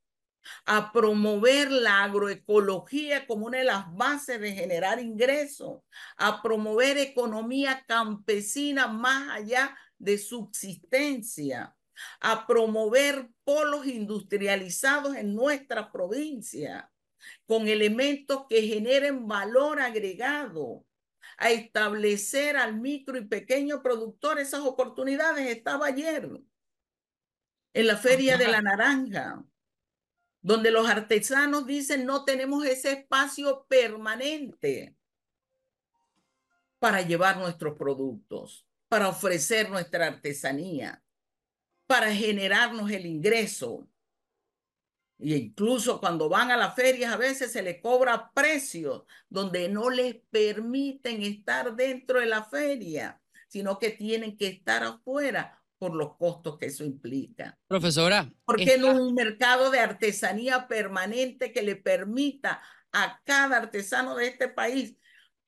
[0.65, 5.81] a promover la agroecología como una de las bases de generar ingresos,
[6.17, 11.75] a promover economía campesina más allá de subsistencia,
[12.21, 16.91] a promover polos industrializados en nuestra provincia
[17.47, 20.85] con elementos que generen valor agregado,
[21.37, 25.49] a establecer al micro y pequeño productor esas oportunidades.
[25.49, 26.31] Estaba ayer
[27.75, 29.44] en la Feria de la Naranja
[30.46, 34.96] donde los artesanos dicen no tenemos ese espacio permanente
[36.79, 41.03] para llevar nuestros productos, para ofrecer nuestra artesanía,
[41.88, 43.88] para generarnos el ingreso.
[45.18, 49.88] Y incluso cuando van a las ferias a veces se les cobra precios donde no
[49.88, 56.16] les permiten estar dentro de la feria, sino que tienen que estar afuera por los
[56.16, 57.59] costos que eso implica.
[57.66, 58.31] Profesora.
[58.44, 64.29] ¿Por qué no un mercado de artesanía permanente que le permita a cada artesano de
[64.29, 64.96] este país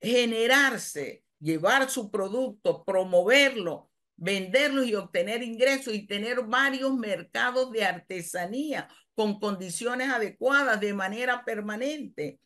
[0.01, 8.87] generarse, llevar su producto, promoverlo, venderlo y obtener ingresos y tener varios mercados de artesanía
[9.19, 12.39] con condiciones adecuadas de manera permanente?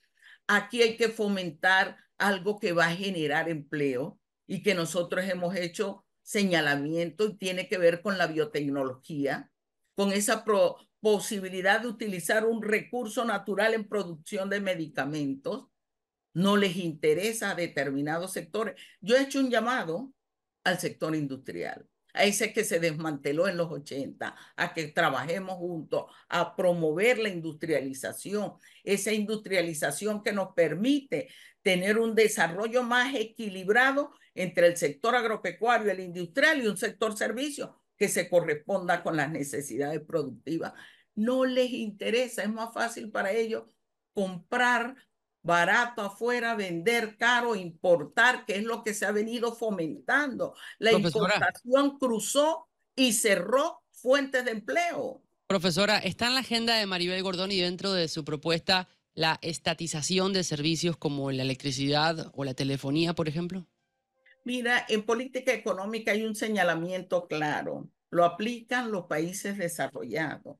[0.47, 6.03] Aquí hay que fomentar algo que va a generar empleo y que nosotros hemos hecho
[6.23, 9.51] señalamiento y tiene que ver con la biotecnología,
[9.93, 10.43] con esa
[10.99, 15.67] posibilidad de utilizar un recurso natural en producción de medicamentos.
[16.33, 18.81] No les interesa a determinados sectores.
[18.99, 20.11] Yo he hecho un llamado
[20.63, 26.05] al sector industrial, a ese que se desmanteló en los 80, a que trabajemos juntos,
[26.29, 31.29] a promover la industrialización, esa industrialización que nos permite
[31.61, 37.79] tener un desarrollo más equilibrado entre el sector agropecuario, el industrial y un sector servicio
[37.97, 40.73] que se corresponda con las necesidades productivas.
[41.15, 43.65] No les interesa, es más fácil para ellos
[44.13, 44.95] comprar
[45.43, 50.55] barato afuera, vender caro, importar, que es lo que se ha venido fomentando.
[50.79, 55.21] La importación cruzó y cerró fuentes de empleo.
[55.47, 60.33] Profesora, ¿está en la agenda de Maribel Gordón y dentro de su propuesta la estatización
[60.33, 63.67] de servicios como la electricidad o la telefonía, por ejemplo?
[64.45, 67.89] Mira, en política económica hay un señalamiento claro.
[68.09, 70.57] Lo aplican los países desarrollados.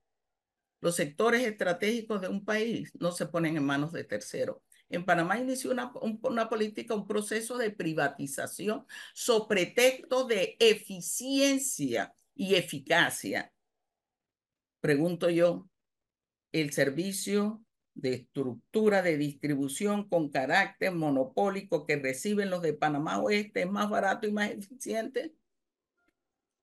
[0.79, 4.57] Los sectores estratégicos de un país no se ponen en manos de terceros.
[4.93, 12.53] En Panamá inició una, una política, un proceso de privatización sobre pretexto de eficiencia y
[12.53, 13.51] eficacia.
[14.81, 15.67] Pregunto yo,
[16.51, 17.63] ¿el servicio
[17.95, 23.89] de estructura de distribución con carácter monopólico que reciben los de Panamá Oeste es más
[23.89, 25.33] barato y más eficiente.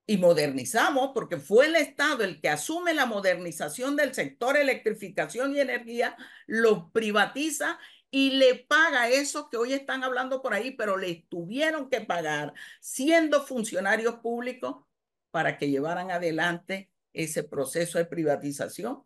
[0.06, 5.60] Y modernizamos, porque fue el Estado el que asume la modernización del sector electrificación y
[5.60, 6.16] energía,
[6.46, 7.78] lo privatiza
[8.10, 12.52] y le paga eso que hoy están hablando por ahí, pero le tuvieron que pagar
[12.80, 14.84] siendo funcionarios públicos
[15.30, 19.04] para que llevaran adelante ese proceso de privatización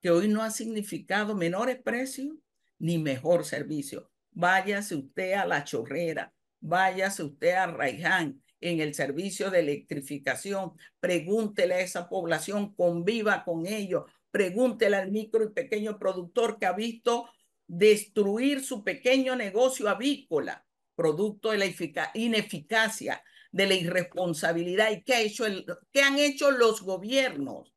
[0.00, 2.34] que hoy no ha significado menores precios
[2.78, 4.10] ni mejor servicio.
[4.32, 11.74] Váyase usted a La Chorrera, váyase usted a Raiján en el servicio de electrificación, pregúntele
[11.74, 17.28] a esa población, conviva con ellos, pregúntele al micro y pequeño productor que ha visto
[17.70, 21.66] destruir su pequeño negocio avícola, producto de la
[22.14, 27.72] ineficacia, de la irresponsabilidad y qué, ha hecho han hecho los gobiernos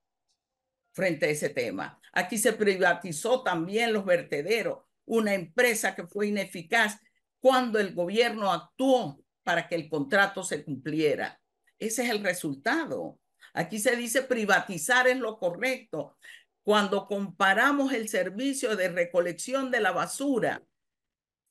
[0.94, 2.00] frente a ese tema.
[2.12, 7.00] Aquí se privatizó también los vertederos, una empresa que fue ineficaz
[7.40, 11.40] cuando el gobierno actuó para que el contrato se cumpliera.
[11.78, 13.20] Ese es el resultado.
[13.54, 16.18] Aquí se dice privatizar es lo correcto.
[16.64, 20.64] Cuando comparamos el servicio de recolección de la basura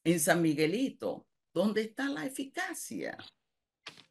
[0.05, 3.16] en San Miguelito, ¿dónde está la eficacia?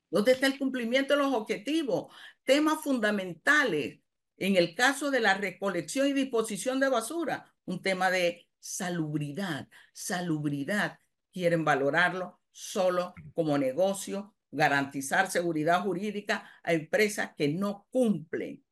[0.09, 2.13] ¿Dónde está el cumplimiento de los objetivos?
[2.43, 3.99] Temas fundamentales
[4.37, 10.97] en el caso de la recolección y disposición de basura, un tema de salubridad, salubridad.
[11.31, 18.63] Quieren valorarlo solo como negocio, garantizar seguridad jurídica a empresas que no cumplen.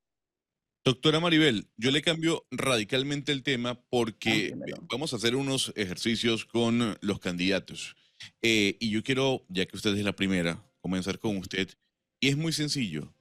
[0.86, 4.56] Doctora Maribel, yo le cambio radicalmente el tema porque
[4.92, 7.96] vamos a hacer unos ejercicios con los candidatos.
[8.42, 11.70] Eh, y yo quiero, ya que usted es la primera, comenzar con usted.
[12.20, 13.14] Y es muy sencillo.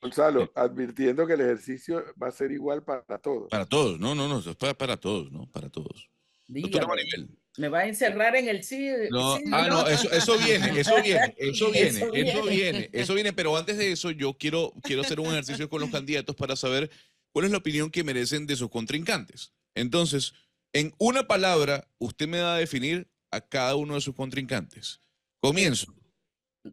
[0.00, 3.48] Gonzalo, advirtiendo que el ejercicio va a ser igual para todos.
[3.50, 5.50] Para todos, no, no, no, es para, para todos, ¿no?
[5.50, 6.08] Para todos.
[6.46, 7.28] Doctora Maribel.
[7.56, 8.88] Me va a encerrar en el sí.
[9.10, 13.56] No, ah, no, eso, eso viene, eso viene, eso viene, eso viene, eso viene, pero
[13.56, 16.90] antes de eso yo quiero, quiero hacer un ejercicio con los candidatos para saber
[17.32, 19.52] cuál es la opinión que merecen de sus contrincantes.
[19.74, 20.34] Entonces,
[20.72, 25.00] en una palabra, usted me va a definir a cada uno de sus contrincantes.
[25.40, 25.94] Comienzo.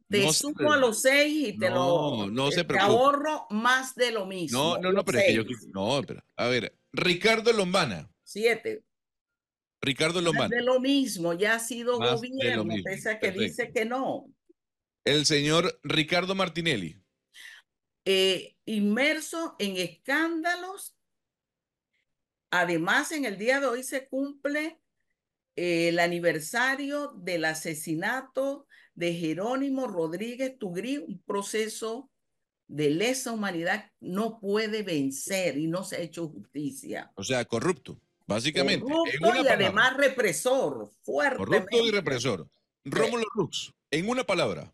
[0.09, 4.25] Te sumo a los seis y te lo no se te ahorro más de lo
[4.25, 4.57] mismo.
[4.57, 6.25] No, no, no, pero es que yo no, espera.
[6.35, 8.09] A ver, Ricardo Lombana.
[8.23, 8.83] Siete.
[9.83, 10.55] Ricardo Lombana.
[10.55, 14.33] de lo mismo, ya ha sido gobierno, pese a que dice que no.
[15.03, 17.03] El señor Ricardo Martinelli.
[18.05, 20.95] Eh, inmerso en escándalos.
[22.49, 24.79] Además, en el día de hoy se cumple
[25.57, 32.09] eh, el aniversario del asesinato de Jerónimo Rodríguez Tugrí, un proceso
[32.67, 37.11] de lesa humanidad no puede vencer y no se ha hecho justicia.
[37.15, 37.99] O sea, corrupto.
[38.25, 38.85] Básicamente.
[38.85, 41.37] Corrupto y además represor, fuerte.
[41.37, 42.47] Corrupto y represor.
[42.85, 44.73] Rómulo Rux, en una palabra.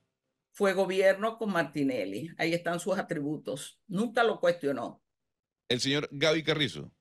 [0.51, 2.31] Fue gobierno con Martinelli.
[2.37, 3.79] Ahí están sus atributos.
[3.87, 5.01] Nunca lo cuestionó.
[5.69, 6.91] El señor Gaby Carrizo.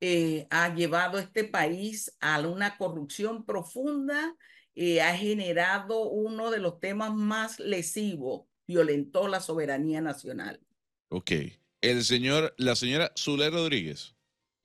[0.00, 4.36] Eh, ha llevado este país a una corrupción profunda
[4.74, 10.60] y ha generado uno de los temas más lesivos, violentó la soberanía nacional.
[11.08, 11.32] Ok.
[11.80, 14.14] El señor, la señora Zulay Rodríguez.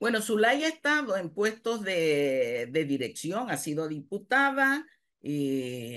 [0.04, 4.86] Bueno, Zulay ha estado en puestos de, dirección, ha sido diputada
[5.22, 5.96] y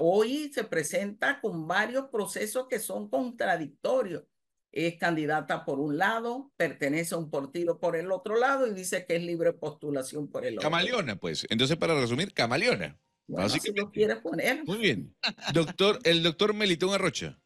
[0.00, 4.24] hoy se presenta con varios procesos que son contradictorios.
[4.70, 9.06] Es candidata por un lado, pertenece a un partido por el otro lado y dice
[9.06, 10.68] que es libre postulación por el otro.
[10.68, 11.46] Camaleona, pues.
[11.48, 13.00] Entonces, para resumir, camaleona.
[13.38, 14.62] Así que lo quieres poner.
[14.66, 15.16] Muy bien.
[15.54, 17.40] Doctor, el doctor Melitón Arrocha.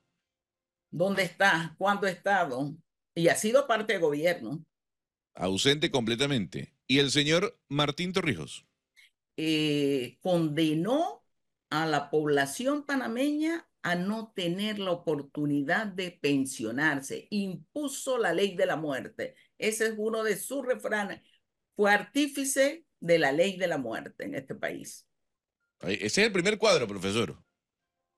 [0.90, 1.76] ¿Dónde está?
[1.78, 2.74] ¿Cuándo ha estado?
[3.14, 4.66] Y ha sido parte de gobierno
[5.36, 6.74] ausente completamente.
[6.86, 8.66] ¿Y el señor Martín Torrijos?
[9.36, 11.24] Eh, condenó
[11.70, 17.28] a la población panameña a no tener la oportunidad de pensionarse.
[17.30, 19.36] Impuso la ley de la muerte.
[19.58, 21.22] Ese es uno de sus refranes.
[21.76, 25.06] Fue artífice de la ley de la muerte en este país.
[25.82, 27.45] Ese es el primer cuadro, profesor.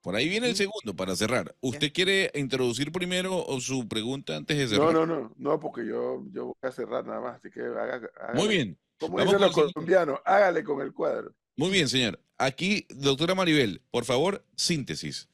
[0.01, 1.55] Por ahí viene el segundo para cerrar.
[1.61, 4.92] ¿Usted quiere introducir primero su pregunta antes de cerrar?
[4.92, 8.09] No, no, no, no, porque yo, yo voy a cerrar nada más, así que haga,
[8.34, 8.78] Muy bien.
[8.99, 11.34] Como dicen los colombianos, hágale con el cuadro.
[11.57, 12.20] Muy bien, señor.
[12.36, 15.28] Aquí, doctora Maribel, por favor, síntesis.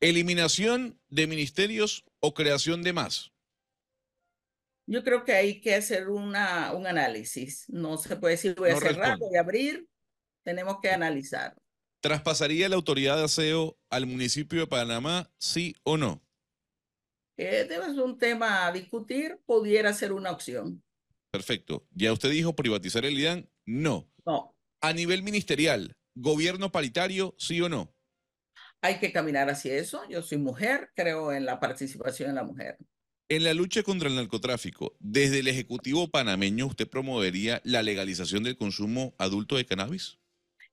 [0.00, 3.32] ¿Eliminación de ministerios o creación de más?
[4.86, 7.68] Yo creo que hay que hacer una, un análisis.
[7.68, 9.88] No se puede decir voy a cerrar, voy a abrir.
[10.44, 11.56] Tenemos que analizar.
[12.00, 16.22] ¿Traspasaría la autoridad de aseo al municipio de Panamá, sí o no?
[17.36, 20.82] Eh, debe ser un tema a discutir, pudiera ser una opción.
[21.30, 21.86] Perfecto.
[21.90, 24.10] Ya usted dijo privatizar el IDAN, no.
[24.24, 24.56] No.
[24.80, 27.94] A nivel ministerial, gobierno paritario, sí o no.
[28.80, 30.02] Hay que caminar hacia eso.
[30.08, 32.78] Yo soy mujer, creo en la participación de la mujer.
[33.28, 38.56] En la lucha contra el narcotráfico, desde el Ejecutivo panameño, ¿usted promovería la legalización del
[38.56, 40.18] consumo adulto de cannabis?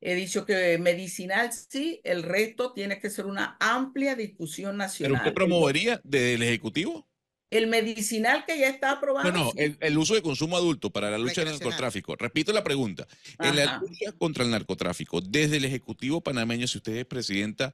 [0.05, 5.13] He dicho que medicinal sí, el resto tiene que ser una amplia discusión nacional.
[5.13, 7.07] ¿Pero usted promovería desde el Ejecutivo?
[7.49, 9.31] El medicinal que ya está aprobado.
[9.31, 12.15] No, no, el, uso de consumo adulto para la lucha contra el narcotráfico.
[12.17, 13.07] Repito la pregunta.
[13.39, 17.71] En la lucha contra el narcotráfico, desde el Ejecutivo panameño, si usted es presidenta,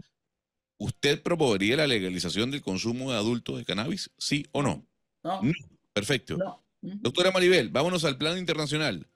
[0.78, 4.12] ¿usted promovería la legalización del consumo de adulto de cannabis?
[4.20, 4.86] ¿Sí o no?
[5.24, 5.42] No.
[5.94, 6.38] Perfecto.
[6.82, 9.08] Doctora Maribel, vámonos al plano internacional.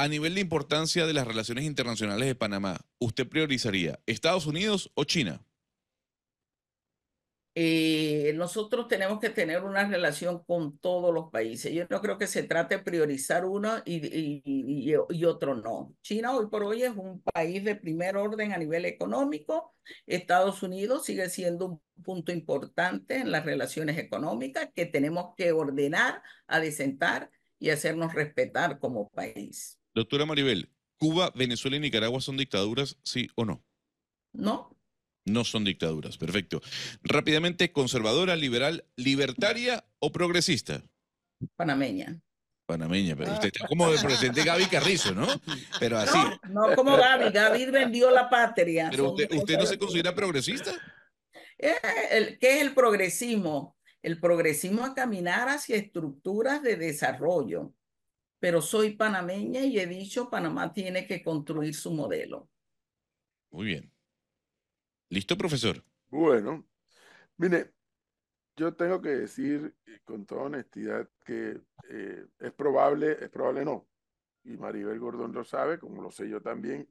[0.00, 5.04] A nivel de importancia de las relaciones internacionales de Panamá, ¿usted priorizaría Estados Unidos o
[5.04, 5.44] China?
[7.54, 11.74] Eh, nosotros tenemos que tener una relación con todos los países.
[11.74, 14.94] Yo no creo que se trate de priorizar uno y,
[15.26, 15.94] otro no.
[16.00, 19.74] China hoy por hoy es un país de primer orden a nivel económico.
[20.06, 26.22] Estados Unidos sigue siendo un punto importante en las relaciones económicas que tenemos que ordenar,
[26.46, 29.79] adecentar y hacernos respetar como país.
[29.94, 30.70] Doctora Maribel,
[31.00, 33.64] ¿Cuba, Venezuela y Nicaragua son dictaduras, sí o no?
[34.32, 34.76] No.
[35.24, 36.60] No son dictaduras, perfecto.
[37.02, 40.82] Rápidamente, conservadora, liberal, libertaria o progresista?
[41.56, 42.20] Panameña.
[42.66, 45.26] Panameña, pero usted está como el presidente Gaby Carrizo, ¿no?
[45.80, 46.18] Pero así.
[46.50, 48.88] No, como Gaby, Gaby vendió la patria.
[48.90, 50.72] Pero usted, no se considera progresista.
[51.58, 53.76] Eh, ¿Qué es el progresismo?
[54.02, 57.74] El progresismo a caminar hacia estructuras de desarrollo
[58.40, 62.48] pero soy panameña y he dicho Panamá tiene que construir su modelo.
[63.50, 63.92] Muy bien.
[65.10, 65.84] ¿Listo, profesor?
[66.08, 66.66] Bueno,
[67.36, 67.74] mire,
[68.56, 73.88] yo tengo que decir con toda honestidad que eh, es probable, es probable no,
[74.44, 76.88] y Maribel Gordón lo sabe, como lo sé yo también,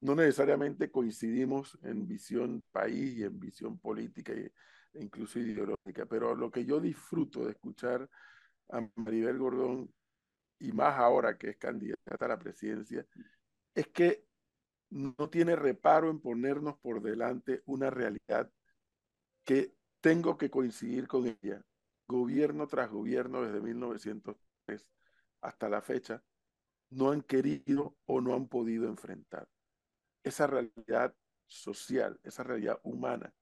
[0.00, 4.52] no necesariamente coincidimos en visión país y en visión política e
[4.94, 8.08] incluso ideológica, pero lo que yo disfruto de escuchar
[8.70, 9.92] a Maribel Gordón,
[10.58, 13.06] y más ahora que es candidata a la presidencia,
[13.74, 14.24] es que
[14.90, 18.50] no tiene reparo en ponernos por delante una realidad
[19.44, 21.62] que tengo que coincidir con ella.
[22.06, 24.90] Gobierno tras gobierno desde 1903
[25.42, 26.22] hasta la fecha
[26.90, 29.48] no han querido o no han podido enfrentar
[30.22, 31.14] esa realidad
[31.46, 33.32] social, esa realidad humana,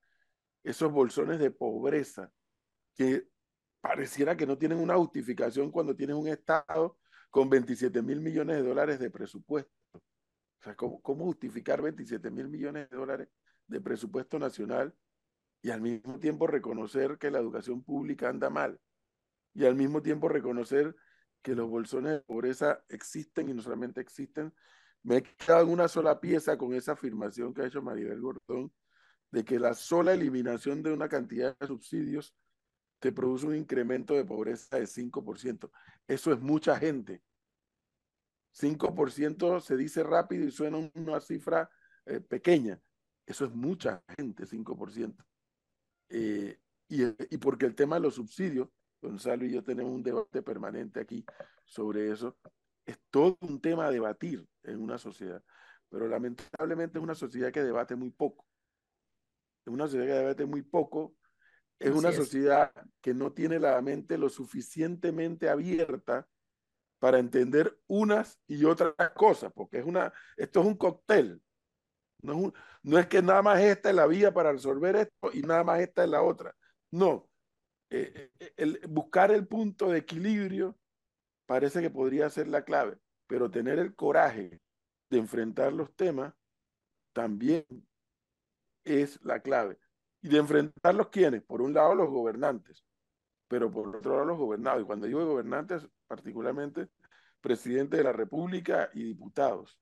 [0.62, 2.32] esos bolsones de pobreza
[2.94, 3.28] que
[3.80, 6.98] pareciera que no tienen una justificación cuando tienen un Estado
[7.30, 9.72] con 27 mil millones de dólares de presupuesto.
[9.94, 13.28] O sea, ¿cómo, justificar 27 mil millones de dólares
[13.66, 14.94] de presupuesto nacional
[15.62, 18.80] y al mismo tiempo reconocer que la educación pública anda mal?
[19.54, 20.94] Y al mismo tiempo reconocer
[21.42, 24.52] que los bolsones de pobreza existen y no solamente existen,
[25.02, 28.72] me he quedado en una sola pieza con esa afirmación que ha hecho Maribel Gordón,
[29.30, 32.34] de que la sola eliminación de una cantidad de subsidios
[32.98, 35.70] te produce un incremento de pobreza de 5%.
[36.06, 37.22] Eso es mucha gente.
[38.52, 41.68] 5% se dice rápido y suena una cifra
[42.06, 42.80] eh, pequeña.
[43.26, 45.24] Eso es mucha gente, 5%.
[46.08, 47.02] Eh, y,
[47.34, 48.68] y porque el tema de los subsidios,
[49.02, 51.24] Gonzalo y yo tenemos un debate permanente aquí
[51.64, 52.38] sobre eso,
[52.86, 55.42] es todo un tema a debatir en una sociedad,
[55.88, 58.46] pero lamentablemente es una sociedad que debate muy poco.
[59.66, 61.16] Es una sociedad que debate muy poco,
[61.78, 66.26] es una sociedad que no tiene la mente lo suficientemente abierta
[66.98, 71.42] para entender unas y otras cosas, porque es una, esto es un cóctel.
[72.22, 72.52] No es,
[72.82, 75.80] no es que nada más esta es la vía para resolver esto y nada más
[75.80, 76.54] esta es la otra.
[76.90, 77.28] No.
[77.90, 80.76] Eh, eh, el, buscar el punto de equilibrio
[81.46, 84.60] parece que podría ser la clave, pero tener el coraje
[85.10, 86.34] de enfrentar los temas
[87.12, 87.64] también
[88.84, 89.78] es la clave.
[90.22, 91.42] ¿Y de enfrentarlos quiénes?
[91.42, 92.84] Por un lado los gobernantes,
[93.48, 94.82] pero por otro lado los gobernados.
[94.82, 96.88] Y cuando digo gobernantes, particularmente
[97.40, 99.78] presidente de la República y diputados,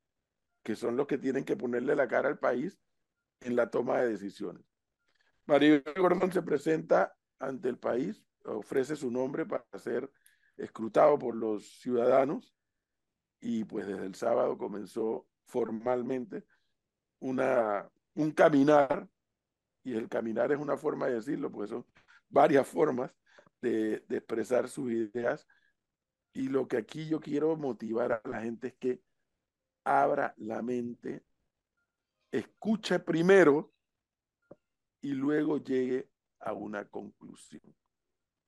[0.62, 2.78] que son los que tienen que ponerle la cara al país
[3.41, 4.64] en la toma de decisiones.
[5.47, 10.11] María Gordón se presenta ante el país, ofrece su nombre para ser
[10.57, 12.55] escrutado por los ciudadanos
[13.41, 16.45] y pues desde el sábado comenzó formalmente
[17.18, 19.09] una, un caminar,
[19.85, 21.87] y el caminar es una forma de decirlo, porque son
[22.28, 23.14] varias formas
[23.61, 25.47] de, expresar sus ideas,
[26.32, 29.03] y lo que aquí yo quiero motivar a la gente es que
[29.85, 31.22] abra la mente,
[32.32, 33.72] escuche primero
[35.01, 36.09] y luego llegue
[36.41, 37.62] a una conclusión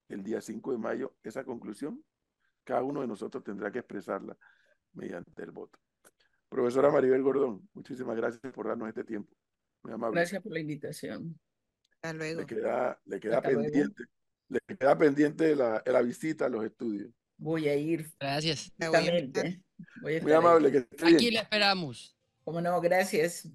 [0.08, 2.02] el día 5 de mayo esa conclusión,
[2.64, 4.36] cada uno de nosotros tendrá que expresarla
[4.92, 5.78] mediante el voto.
[6.48, 9.35] Profesora Maribel Gordón, muchísimas gracias por darnos este tiempo.
[9.86, 10.20] Muy amable.
[10.20, 11.38] Gracias por la invitación.
[12.02, 12.40] Hasta luego.
[12.40, 14.02] Le queda, le queda pendiente,
[14.48, 17.08] le queda pendiente la, la, visita a los estudios.
[17.36, 18.10] Voy a ir.
[18.18, 18.72] Gracias.
[20.02, 20.72] Muy amable.
[20.72, 22.18] Que Aquí le esperamos.
[22.42, 23.48] Como no, gracias.